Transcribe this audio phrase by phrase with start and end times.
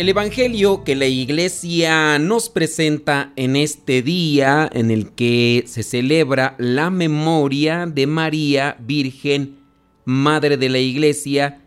[0.00, 6.54] El Evangelio que la iglesia nos presenta en este día en el que se celebra
[6.56, 9.58] la memoria de María Virgen,
[10.06, 11.60] Madre de la Iglesia,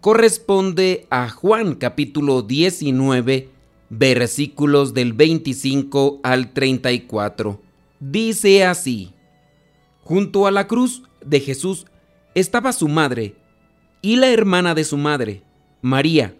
[0.00, 3.48] corresponde a Juan capítulo 19,
[3.88, 7.60] versículos del 25 al 34.
[7.98, 9.14] Dice así,
[10.04, 11.86] junto a la cruz de Jesús
[12.36, 13.34] estaba su madre
[14.00, 15.42] y la hermana de su madre,
[15.82, 16.36] María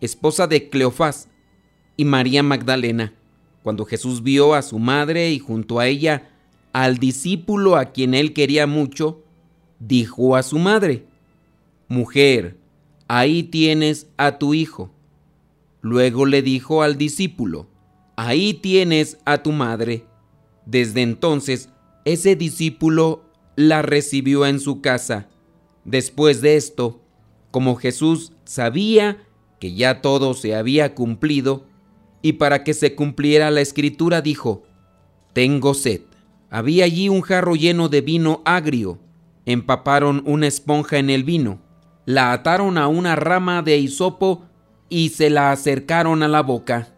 [0.00, 1.28] esposa de Cleofás,
[1.96, 3.12] y María Magdalena.
[3.62, 6.30] Cuando Jesús vio a su madre y junto a ella
[6.72, 9.22] al discípulo a quien él quería mucho,
[9.80, 11.04] dijo a su madre,
[11.88, 12.56] Mujer,
[13.08, 14.90] ahí tienes a tu hijo.
[15.80, 17.66] Luego le dijo al discípulo,
[18.16, 20.04] Ahí tienes a tu madre.
[20.66, 21.68] Desde entonces,
[22.04, 23.22] ese discípulo
[23.56, 25.28] la recibió en su casa.
[25.84, 27.00] Después de esto,
[27.50, 29.24] como Jesús sabía
[29.58, 31.66] que ya todo se había cumplido,
[32.22, 34.64] y para que se cumpliera la escritura dijo,
[35.32, 36.02] Tengo sed.
[36.50, 38.98] Había allí un jarro lleno de vino agrio.
[39.44, 41.60] Empaparon una esponja en el vino,
[42.04, 44.44] la ataron a una rama de hisopo
[44.88, 46.88] y se la acercaron a la boca.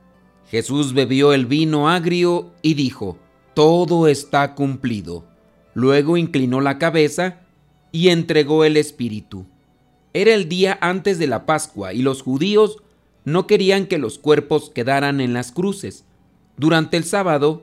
[0.51, 3.19] Jesús bebió el vino agrio y dijo,
[3.55, 5.25] Todo está cumplido.
[5.75, 7.41] Luego inclinó la cabeza
[7.93, 9.47] y entregó el espíritu.
[10.13, 12.79] Era el día antes de la Pascua y los judíos
[13.25, 16.05] no querían que los cuerpos quedaran en las cruces.
[16.57, 17.63] Durante el sábado,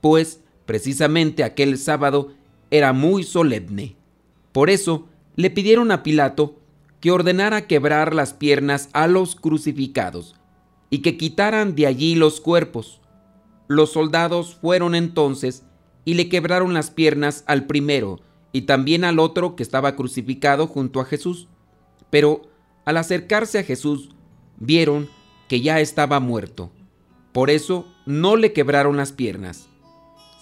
[0.00, 2.32] pues precisamente aquel sábado
[2.70, 3.96] era muy solemne.
[4.52, 6.58] Por eso le pidieron a Pilato
[7.00, 10.34] que ordenara quebrar las piernas a los crucificados
[10.90, 13.00] y que quitaran de allí los cuerpos.
[13.66, 15.62] Los soldados fueron entonces
[16.04, 18.20] y le quebraron las piernas al primero
[18.52, 21.48] y también al otro que estaba crucificado junto a Jesús
[22.10, 22.42] pero
[22.84, 24.10] al acercarse a Jesús
[24.58, 25.08] vieron
[25.48, 26.70] que ya estaba muerto.
[27.32, 29.68] Por eso no le quebraron las piernas.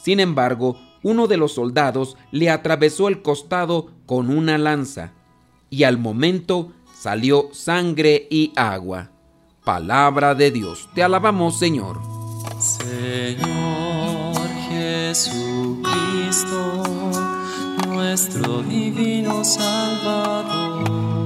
[0.03, 5.13] Sin embargo, uno de los soldados le atravesó el costado con una lanza,
[5.71, 9.11] y al momento salió sangre y agua.
[9.65, 12.01] Palabra de Dios, te alabamos Señor.
[12.59, 14.37] Señor
[14.69, 15.83] Jesucristo,
[17.89, 21.26] nuestro divino Salvador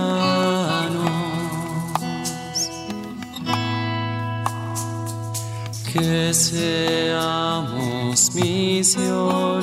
[6.33, 9.61] Seamos misioneros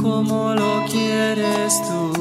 [0.00, 2.12] como lo quieres tú,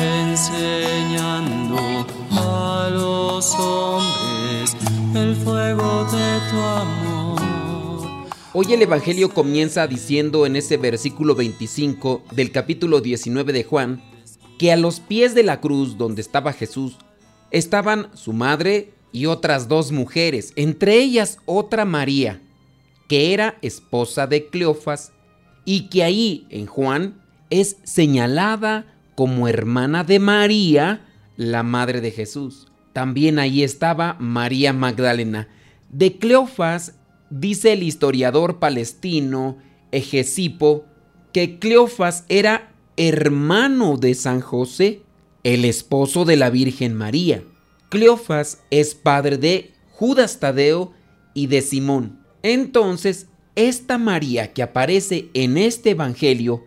[0.00, 4.76] enseñando a los hombres
[5.14, 7.40] el fuego de tu amor.
[8.52, 14.02] Hoy el Evangelio comienza diciendo en ese versículo 25 del capítulo 19 de Juan,
[14.58, 16.96] que a los pies de la cruz donde estaba Jesús
[17.50, 22.42] estaban su madre, y otras dos mujeres, entre ellas otra María,
[23.08, 25.12] que era esposa de Cleofas
[25.64, 27.18] y que ahí en Juan
[27.48, 31.06] es señalada como hermana de María,
[31.38, 32.66] la madre de Jesús.
[32.92, 35.48] También ahí estaba María Magdalena.
[35.88, 36.96] De Cleofas
[37.30, 39.56] dice el historiador palestino
[39.92, 40.84] Egesipo
[41.32, 45.00] que Cleofas era hermano de San José,
[45.42, 47.42] el esposo de la Virgen María.
[47.96, 50.92] Cleofas es padre de Judas Tadeo
[51.32, 52.20] y de Simón.
[52.42, 56.66] Entonces, esta María que aparece en este Evangelio,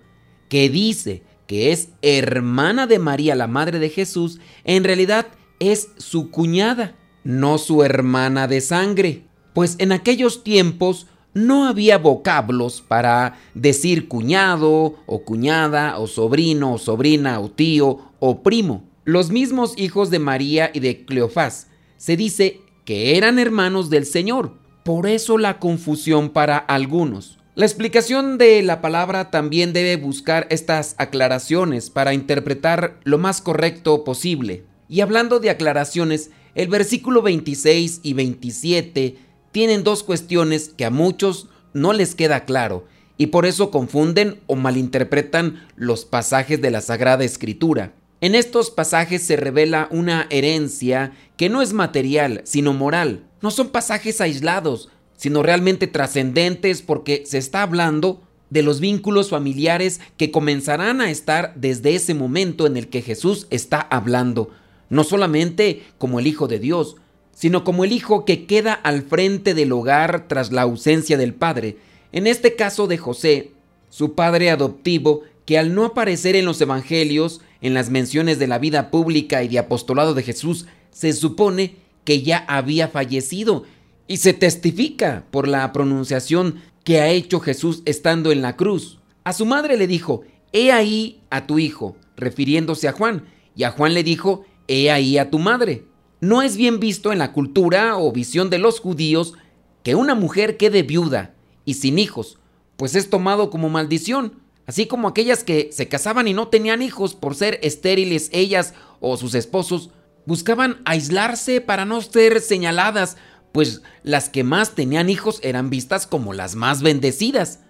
[0.49, 5.27] que dice que es hermana de María, la madre de Jesús, en realidad
[5.59, 11.05] es su cuñada, no su hermana de sangre, pues en aquellos tiempos
[11.35, 18.41] no había vocablos para decir cuñado o cuñada o sobrino o sobrina o tío o
[18.41, 21.67] primo los mismos hijos de María y de Cleofás.
[21.97, 24.53] Se dice que eran hermanos del Señor,
[24.83, 27.39] por eso la confusión para algunos.
[27.55, 34.03] La explicación de la palabra también debe buscar estas aclaraciones para interpretar lo más correcto
[34.03, 34.65] posible.
[34.87, 39.17] Y hablando de aclaraciones, el versículo 26 y 27
[39.51, 42.85] tienen dos cuestiones que a muchos no les queda claro
[43.17, 47.93] y por eso confunden o malinterpretan los pasajes de la Sagrada Escritura.
[48.21, 53.23] En estos pasajes se revela una herencia que no es material, sino moral.
[53.41, 60.01] No son pasajes aislados, sino realmente trascendentes porque se está hablando de los vínculos familiares
[60.17, 64.49] que comenzarán a estar desde ese momento en el que Jesús está hablando,
[64.89, 66.97] no solamente como el Hijo de Dios,
[67.33, 71.77] sino como el Hijo que queda al frente del hogar tras la ausencia del Padre.
[72.11, 73.51] En este caso de José,
[73.89, 78.59] su padre adoptivo, que al no aparecer en los Evangelios, en las menciones de la
[78.59, 83.63] vida pública y de apostolado de Jesús, se supone que ya había fallecido
[84.07, 88.99] y se testifica por la pronunciación que ha hecho Jesús estando en la cruz.
[89.23, 93.25] A su madre le dijo, He ahí a tu hijo, refiriéndose a Juan,
[93.55, 95.85] y a Juan le dijo, He ahí a tu madre.
[96.21, 99.35] No es bien visto en la cultura o visión de los judíos
[99.83, 101.33] que una mujer quede viuda
[101.63, 102.39] y sin hijos,
[102.75, 104.33] pues es tomado como maldición,
[104.69, 109.17] así como aquellas que se casaban y no tenían hijos por ser estériles ellas o
[109.17, 109.89] sus esposos,
[110.27, 113.17] buscaban aislarse para no ser señaladas,
[113.51, 117.61] pues las que más tenían hijos eran vistas como las más bendecidas.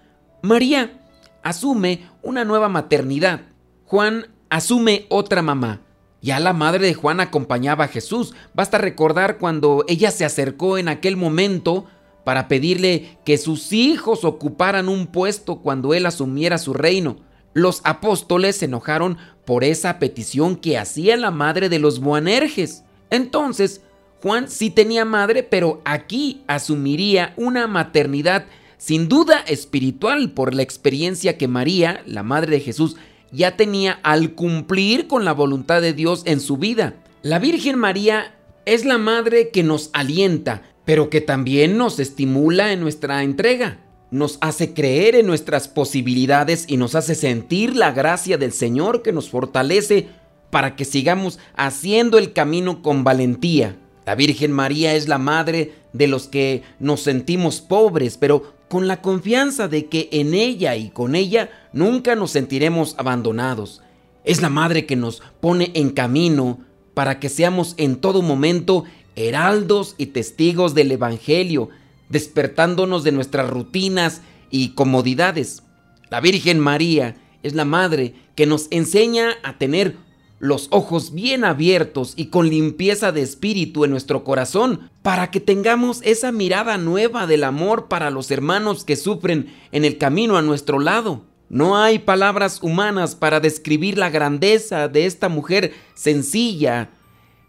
[0.42, 1.00] María
[1.42, 3.44] asume una nueva maternidad.
[3.86, 5.80] Juan asume otra mamá.
[6.22, 8.34] Ya la madre de Juan acompañaba a Jesús.
[8.54, 11.86] Basta recordar cuando ella se acercó en aquel momento
[12.24, 17.18] para pedirle que sus hijos ocuparan un puesto cuando él asumiera su reino.
[17.54, 22.84] Los apóstoles se enojaron por esa petición que hacía la madre de los Boanerges.
[23.10, 23.82] Entonces,
[24.22, 28.46] Juan sí tenía madre, pero aquí asumiría una maternidad
[28.78, 32.96] sin duda espiritual por la experiencia que María, la madre de Jesús,
[33.32, 36.96] ya tenía al cumplir con la voluntad de Dios en su vida.
[37.22, 38.36] La Virgen María
[38.66, 43.80] es la madre que nos alienta, pero que también nos estimula en nuestra entrega
[44.12, 49.12] nos hace creer en nuestras posibilidades y nos hace sentir la gracia del Señor que
[49.12, 50.08] nos fortalece
[50.50, 53.78] para que sigamos haciendo el camino con valentía.
[54.06, 59.02] La Virgen María es la madre de los que nos sentimos pobres, pero con la
[59.02, 63.82] confianza de que en ella y con ella nunca nos sentiremos abandonados.
[64.24, 66.60] Es la madre que nos pone en camino
[66.96, 68.86] para que seamos en todo momento
[69.20, 71.70] heraldos y testigos del Evangelio,
[72.10, 75.64] despertándonos de nuestras rutinas y comodidades.
[76.10, 79.98] La Virgen María es la madre que nos enseña a tener
[80.40, 86.02] los ojos bien abiertos y con limpieza de espíritu en nuestro corazón para que tengamos
[86.04, 90.80] esa mirada nueva del amor para los hermanos que sufren en el camino a nuestro
[90.80, 91.24] lado.
[91.50, 96.92] No hay palabras humanas para describir la grandeza de esta mujer sencilla,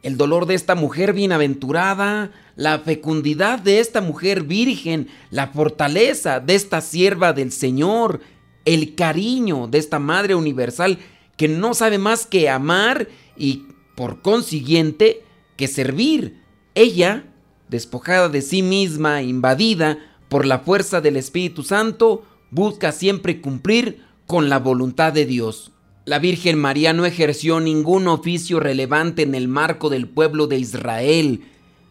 [0.02, 6.55] el dolor de esta mujer bienaventurada, la fecundidad de esta mujer virgen, la fortaleza de
[6.55, 8.20] esta sierva del Señor,
[8.64, 10.99] el cariño de esta Madre Universal
[11.37, 13.64] que no sabe más que amar y
[13.97, 15.23] por consiguiente
[15.56, 16.43] que servir.
[16.75, 17.25] Ella,
[17.69, 19.99] despojada de sí misma, invadida
[20.29, 25.72] por la fuerza del Espíritu Santo, busca siempre cumplir con la voluntad de Dios.
[26.06, 31.42] La Virgen María no ejerció ningún oficio relevante en el marco del pueblo de Israel.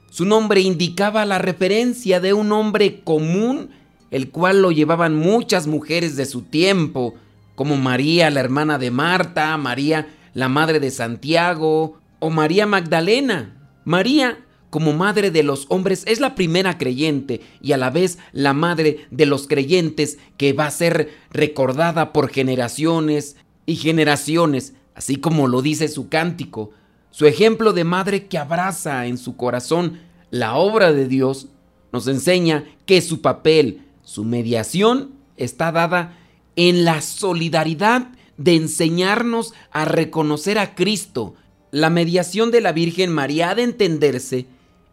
[0.09, 3.69] Su nombre indicaba la referencia de un hombre común,
[4.09, 7.13] el cual lo llevaban muchas mujeres de su tiempo,
[7.53, 13.55] como María, la hermana de Marta, María, la madre de Santiago, o María Magdalena.
[13.85, 14.39] María,
[14.71, 19.05] como madre de los hombres, es la primera creyente y a la vez la madre
[19.11, 23.35] de los creyentes que va a ser recordada por generaciones
[23.69, 26.71] y generaciones, así como lo dice su cántico,
[27.11, 29.99] su ejemplo de madre que abraza en su corazón
[30.31, 31.49] la obra de Dios,
[31.91, 36.17] nos enseña que su papel, su mediación, está dada
[36.55, 41.35] en la solidaridad de enseñarnos a reconocer a Cristo.
[41.69, 44.47] La mediación de la Virgen María ha de entenderse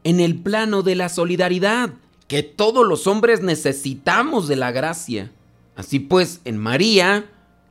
[0.04, 1.95] en el plano de la solidaridad,
[2.28, 5.30] que todos los hombres necesitamos de la gracia.
[5.76, 7.26] Así pues, en María,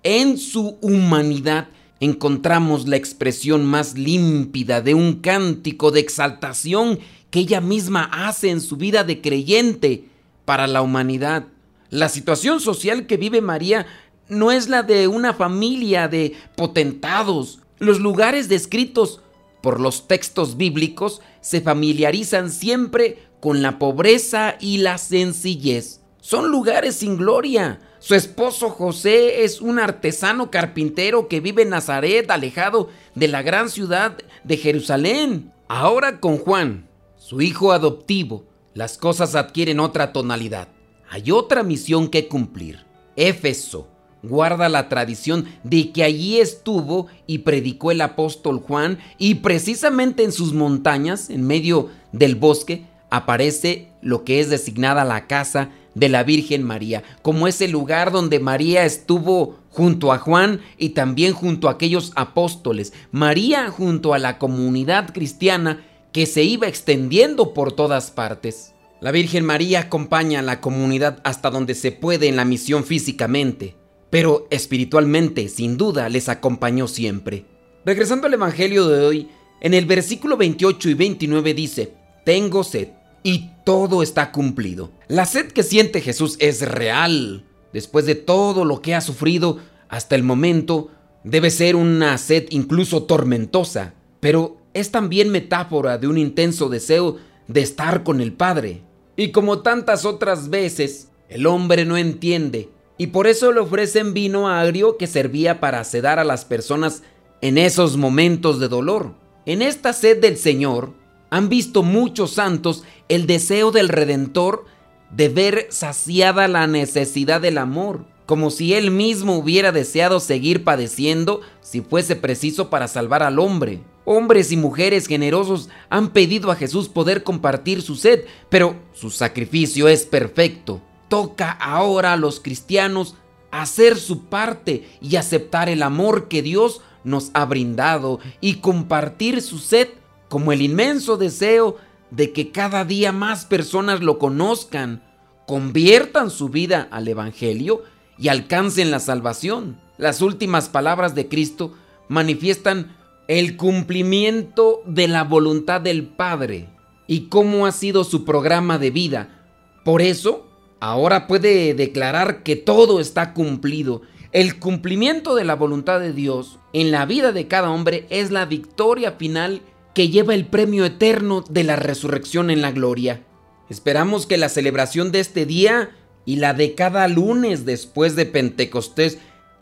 [0.06, 1.68] en su humanidad
[2.00, 7.00] encontramos la expresión más límpida de un cántico de exaltación
[7.32, 10.06] que ella misma hace en su vida de creyente
[10.46, 11.48] para la humanidad.
[11.90, 13.88] La situación social que vive María
[14.30, 17.60] no es la de una familia de potentados.
[17.80, 19.22] Los lugares descritos
[19.62, 26.02] por los textos bíblicos se familiarizan siempre con la pobreza y la sencillez.
[26.22, 27.80] son lugares sin gloria.
[28.06, 33.68] Su esposo José es un artesano carpintero que vive en Nazaret, alejado de la gran
[33.68, 35.52] ciudad de Jerusalén.
[35.68, 38.46] Ahora con Juan, su hijo adoptivo,
[38.76, 40.68] las cosas adquieren otra tonalidad.
[41.10, 42.86] Hay otra misión que cumplir.
[43.16, 43.88] Éfeso
[44.22, 50.32] guarda la tradición de que allí estuvo y predicó el apóstol Juan y precisamente en
[50.32, 52.86] sus montañas, en medio del bosque,
[53.16, 58.40] aparece lo que es designada la casa de la Virgen María, como ese lugar donde
[58.40, 64.38] María estuvo junto a Juan y también junto a aquellos apóstoles, María junto a la
[64.38, 68.74] comunidad cristiana que se iba extendiendo por todas partes.
[69.02, 73.76] La Virgen María acompaña a la comunidad hasta donde se puede en la misión físicamente,
[74.10, 77.46] pero espiritualmente, sin duda, les acompañó siempre.
[77.86, 79.30] Regresando al Evangelio de hoy,
[79.62, 81.94] en el versículo 28 y 29 dice,
[82.26, 82.90] Tengo sed
[83.26, 84.92] y todo está cumplido.
[85.08, 87.44] La sed que siente Jesús es real.
[87.74, 89.58] Después de todo lo que ha sufrido
[89.90, 90.92] hasta el momento,
[91.24, 97.18] debe ser una sed incluso tormentosa, pero es también metáfora de un intenso deseo
[97.48, 98.84] de estar con el Padre.
[99.18, 104.50] Y como tantas otras veces, el hombre no entiende, y por eso le ofrecen vino
[104.50, 107.02] agrio que servía para sedar a las personas
[107.42, 109.16] en esos momentos de dolor.
[109.48, 110.94] En esta sed del Señor,
[111.36, 114.64] han visto muchos santos el deseo del Redentor
[115.12, 121.42] de ver saciada la necesidad del amor, como si él mismo hubiera deseado seguir padeciendo
[121.60, 123.82] si fuese preciso para salvar al hombre.
[124.06, 129.90] Hombres y mujeres generosos han pedido a Jesús poder compartir su sed, pero su sacrificio
[129.90, 130.82] es perfecto.
[131.10, 133.16] Toca ahora a los cristianos
[133.52, 139.60] hacer su parte y aceptar el amor que Dios nos ha brindado y compartir su
[139.60, 139.90] sed
[140.36, 141.78] como el inmenso deseo
[142.12, 145.02] de que cada día más personas lo conozcan,
[145.48, 147.84] conviertan su vida al Evangelio
[148.18, 149.80] y alcancen la salvación.
[149.98, 151.74] Las últimas palabras de Cristo
[152.10, 152.98] manifiestan
[153.30, 156.68] el cumplimiento de la voluntad del Padre
[157.08, 159.48] y cómo ha sido su programa de vida.
[159.86, 160.50] Por eso,
[160.82, 164.02] ahora puede declarar que todo está cumplido.
[164.34, 168.44] El cumplimiento de la voluntad de Dios en la vida de cada hombre es la
[168.44, 169.62] victoria final
[169.96, 173.24] que lleva el premio eterno de la resurrección en la gloria.
[173.70, 175.90] Esperamos que la celebración de este día
[176.26, 179.18] y la de cada lunes después de Pentecostés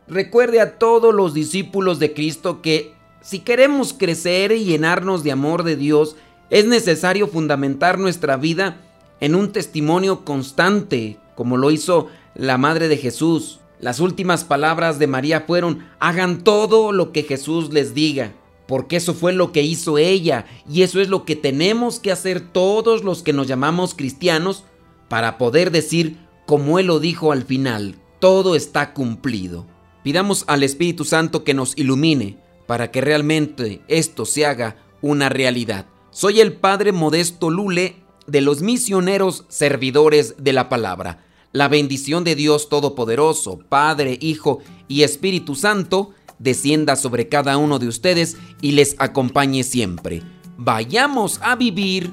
[0.07, 5.63] recuerde a todos los discípulos de Cristo que si queremos crecer y llenarnos de amor
[5.63, 6.15] de Dios,
[6.49, 8.81] es necesario fundamentar nuestra vida
[9.21, 13.59] en un testimonio constante, como lo hizo la Madre de Jesús.
[13.79, 18.33] Las últimas palabras de María fueron, hagan todo lo que Jesús les diga
[18.67, 22.39] porque eso fue lo que hizo ella y eso es lo que tenemos que hacer
[22.39, 24.63] todos los que nos llamamos cristianos
[25.09, 29.67] para poder decir, como Él lo dijo al final, todo está cumplido.
[30.03, 35.85] Pidamos al Espíritu Santo que nos ilumine para que realmente esto se haga una realidad.
[36.11, 41.25] Soy el Padre Modesto Lule de los misioneros servidores de la palabra.
[41.51, 46.11] La bendición de Dios Todopoderoso, Padre, Hijo y Espíritu Santo,
[46.43, 50.21] descienda sobre cada uno de ustedes y les acompañe siempre.
[50.57, 52.11] Vayamos a vivir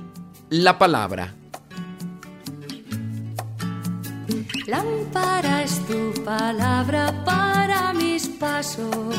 [0.49, 1.34] la palabra.
[4.66, 9.16] Lámpara es tu palabra para mis pasos,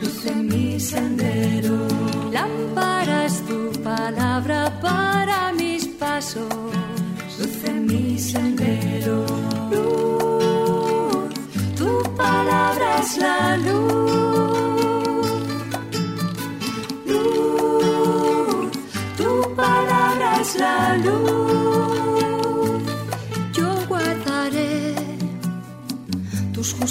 [0.00, 1.86] luz en mi sendero.
[2.32, 6.52] Lámpara es tu palabra para mis pasos,
[7.38, 8.69] luz en mi sendero.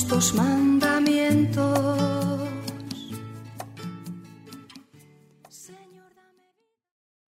[0.09, 0.78] estos mantos.